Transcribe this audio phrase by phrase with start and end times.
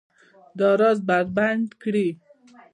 [0.59, 2.07] دا راز بربنډ کړي